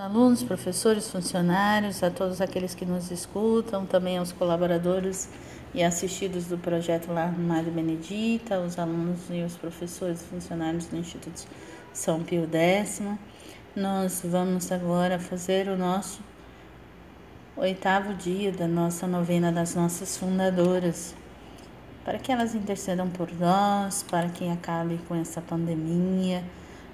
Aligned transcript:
Alunos, 0.00 0.42
professores, 0.42 1.10
funcionários, 1.10 2.02
a 2.02 2.10
todos 2.10 2.40
aqueles 2.40 2.74
que 2.74 2.86
nos 2.86 3.10
escutam, 3.10 3.84
também 3.84 4.16
aos 4.16 4.32
colaboradores 4.32 5.28
e 5.74 5.82
assistidos 5.82 6.46
do 6.46 6.56
projeto 6.56 7.12
Lar 7.12 7.38
Mário 7.38 7.70
Benedita, 7.70 8.58
os 8.60 8.78
alunos 8.78 9.20
e 9.28 9.42
os 9.42 9.56
professores 9.56 10.22
funcionários 10.22 10.86
do 10.86 10.96
Instituto 10.96 11.46
São 11.92 12.22
Pio 12.22 12.48
X. 12.50 13.02
Nós 13.76 14.22
vamos 14.24 14.72
agora 14.72 15.18
fazer 15.18 15.68
o 15.68 15.76
nosso 15.76 16.22
oitavo 17.54 18.14
dia 18.14 18.52
da 18.52 18.66
nossa 18.66 19.06
novena 19.06 19.52
das 19.52 19.74
nossas 19.74 20.16
fundadoras, 20.16 21.14
para 22.06 22.18
que 22.18 22.32
elas 22.32 22.54
intercedam 22.54 23.10
por 23.10 23.30
nós, 23.38 24.02
para 24.02 24.30
que 24.30 24.48
acabe 24.48 24.98
com 25.06 25.14
essa 25.14 25.42
pandemia 25.42 26.42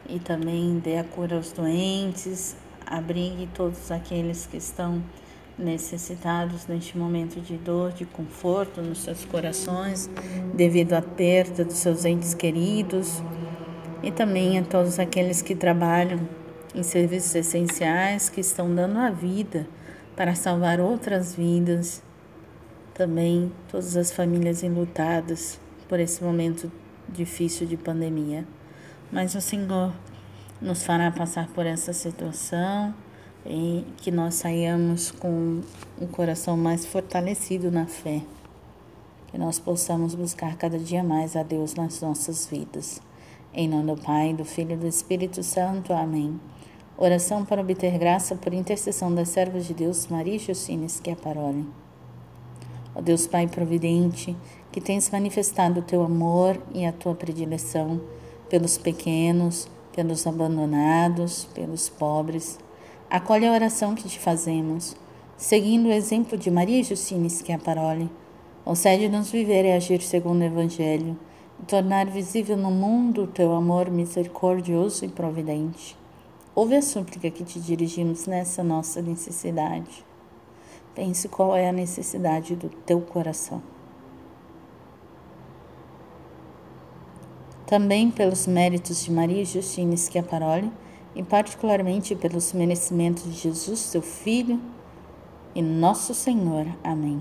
e 0.09 0.19
também 0.19 0.81
dê 0.81 0.99
a 0.99 1.05
cura 1.05 1.37
aos 1.37 1.53
doentes, 1.53 2.57
abrigue 2.87 3.49
todos 3.53 3.91
aqueles 3.91 4.47
que 4.47 4.57
estão 4.57 5.03
necessitados 5.59 6.67
neste 6.67 6.97
momento 6.97 7.41
de 7.41 7.57
dor, 7.57 7.93
de 7.93 8.05
conforto 8.05 8.81
nos 8.81 9.03
seus 9.03 9.25
corações, 9.25 10.09
devido 10.55 10.93
à 10.93 11.03
perda 11.03 11.65
dos 11.65 11.79
seus 11.79 12.05
entes 12.05 12.35
queridos, 12.35 13.23
e 14.03 14.11
também 14.11 14.59
a 14.59 14.63
todos 14.63 14.99
aqueles 14.99 15.43
que 15.43 15.55
trabalham 15.55 16.29
em 16.75 16.83
serviços 16.83 17.35
essenciais, 17.35 18.29
que 18.29 18.41
estão 18.41 18.73
dando 18.75 18.99
a 18.99 19.11
vida 19.11 19.67
para 20.15 20.35
salvar 20.35 20.79
outras 20.79 21.35
vidas, 21.35 22.03
também 22.93 23.51
todas 23.69 23.97
as 23.97 24.13
famílias 24.13 24.63
enlutadas 24.63 25.59
por 25.89 25.99
esse 25.99 26.23
momento 26.23 26.71
difícil 27.09 27.67
de 27.67 27.77
pandemia. 27.77 28.47
Mas 29.11 29.35
o 29.35 29.41
Senhor 29.41 29.93
nos 30.61 30.83
fará 30.85 31.11
passar 31.11 31.49
por 31.49 31.67
essa 31.67 31.93
situação 31.93 32.95
e 33.45 33.85
que 33.99 34.11
nós 34.11 34.37
saiamos 34.37 35.11
com 35.11 35.61
um 36.01 36.07
coração 36.07 36.57
mais 36.57 36.87
fortalecido 36.87 37.71
na 37.71 37.87
fé. 37.87 38.23
Que 39.29 39.39
nós 39.39 39.59
possamos 39.59 40.15
buscar 40.15 40.57
cada 40.57 40.79
dia 40.79 41.05
mais 41.05 41.37
a 41.37 41.43
Deus 41.43 41.75
nas 41.75 42.01
nossas 42.01 42.47
vidas. 42.47 43.01
Em 43.53 43.69
nome 43.69 43.95
do 43.95 44.03
Pai, 44.03 44.35
do 44.35 44.45
Filho 44.45 44.73
e 44.73 44.77
do 44.77 44.87
Espírito 44.87 45.43
Santo. 45.43 45.93
Amém. 45.93 46.41
Oração 46.97 47.45
para 47.45 47.61
obter 47.61 47.99
graça 47.99 48.35
por 48.35 48.55
intercessão 48.55 49.15
das 49.15 49.29
servas 49.29 49.67
de 49.67 49.75
Deus, 49.75 50.07
Maria 50.07 50.37
e 50.37 50.39
Justine 50.39 50.89
Schiaparoli. 50.89 51.67
Ó 52.95 53.03
Deus 53.03 53.27
Pai 53.27 53.47
providente, 53.47 54.35
que 54.73 54.81
tens 54.81 55.11
manifestado 55.11 55.81
o 55.81 55.83
teu 55.83 56.03
amor 56.03 56.59
e 56.75 56.87
a 56.87 56.93
tua 56.93 57.15
predileção 57.15 58.01
pelos 58.49 58.79
pequenos, 58.79 59.69
pelos 59.97 60.27
abandonados, 60.27 61.49
pelos 61.55 61.89
pobres. 61.89 62.59
Acolhe 63.09 63.47
a 63.47 63.53
oração 63.53 63.95
que 63.95 64.09
te 64.09 64.19
fazemos, 64.19 64.95
seguindo 65.37 65.87
o 65.87 65.93
exemplo 65.93 66.37
de 66.37 66.51
Maria 66.51 66.85
Justine 66.85 67.31
Schiaparoli. 67.31 68.11
Concede-nos 68.65 69.31
viver 69.31 69.65
e 69.65 69.73
agir 69.73 70.03
segundo 70.03 70.43
o 70.43 70.45
Evangelho 70.45 71.19
e 71.61 71.65
tornar 71.65 72.07
visível 72.07 72.57
no 72.57 72.71
mundo 72.71 73.23
o 73.23 73.27
teu 73.27 73.53
amor 73.53 73.91
misericordioso 73.91 75.05
e 75.05 75.09
providente. 75.09 75.97
Ouve 76.55 76.77
a 76.77 76.83
súplica 76.83 77.31
que 77.31 77.45
te 77.45 77.59
dirigimos 77.59 78.27
nessa 78.27 78.63
nossa 78.63 79.01
necessidade. 79.01 80.05
Pense 80.95 81.29
qual 81.29 81.57
é 81.57 81.69
a 81.69 81.73
necessidade 81.73 82.55
do 82.55 82.69
teu 82.69 83.01
coração. 83.01 83.63
Também 87.67 88.13
pelos 88.13 88.47
méritos 88.47 89.05
de 89.05 89.11
Maria 89.11 89.45
Justina 89.45 89.97
Schiaparoli 89.97 90.71
e 91.17 91.23
particularmente 91.23 92.15
pelos 92.15 92.53
merecimentos 92.53 93.25
de 93.25 93.33
Jesus, 93.33 93.81
seu 93.81 94.01
Filho 94.01 94.61
e 95.53 95.61
nosso 95.61 96.15
Senhor. 96.15 96.67
Amém. 96.85 97.21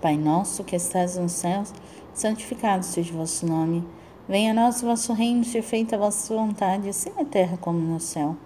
Pai 0.00 0.16
nosso 0.16 0.62
que 0.62 0.76
estás 0.76 1.16
nos 1.16 1.32
céus, 1.32 1.74
santificado 2.14 2.84
seja 2.84 3.12
o 3.12 3.16
vosso 3.16 3.44
nome. 3.46 3.84
Venha 4.28 4.52
a 4.52 4.54
nós 4.54 4.80
o 4.80 4.86
vosso 4.86 5.12
reino, 5.12 5.44
seja 5.44 5.66
feita 5.66 5.96
a 5.96 5.98
vossa 5.98 6.32
vontade, 6.32 6.88
assim 6.88 7.10
na 7.16 7.24
terra 7.24 7.56
como 7.56 7.80
no 7.80 7.98
céu. 7.98 8.36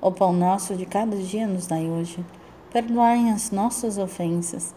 O 0.00 0.12
pão 0.12 0.32
nosso 0.32 0.76
de 0.76 0.86
cada 0.86 1.16
dia 1.16 1.48
nos 1.48 1.66
dai 1.66 1.90
hoje. 1.90 2.24
Perdoai 2.72 3.28
as 3.30 3.50
nossas 3.50 3.98
ofensas, 3.98 4.72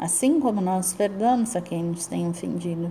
assim 0.00 0.40
como 0.40 0.62
nós 0.62 0.94
perdoamos 0.94 1.54
a 1.54 1.60
quem 1.60 1.82
nos 1.82 2.06
tem 2.06 2.26
ofendido 2.28 2.90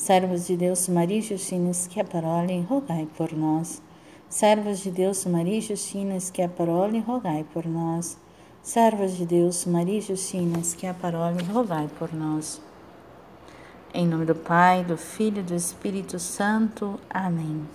Servos 0.00 0.46
de 0.46 0.56
Deus, 0.56 0.88
Maria 0.88 1.18
e 1.18 1.20
Justina 1.20 1.74
Schiaparoli, 1.74 2.62
rogai 2.62 3.06
por 3.18 3.34
nós. 3.34 3.82
Servos 4.30 4.78
de 4.78 4.90
Deus, 4.90 5.26
Maria 5.26 5.58
e 5.58 5.60
Justina 5.60 6.18
Schiaparoli, 6.18 7.00
rogai 7.00 7.44
por 7.52 7.66
nós. 7.66 8.16
Servos 8.62 9.14
de 9.14 9.26
Deus, 9.26 9.66
Maria 9.66 9.98
e 9.98 10.00
Justina 10.00 10.64
Schiaparoli, 10.64 11.44
rogai 11.44 11.86
por 11.98 12.14
nós. 12.14 12.62
Em 13.92 14.06
nome 14.06 14.24
do 14.24 14.34
Pai, 14.34 14.82
do 14.82 14.96
Filho 14.96 15.40
e 15.40 15.42
do 15.42 15.54
Espírito 15.54 16.18
Santo. 16.18 16.98
Amém. 17.10 17.68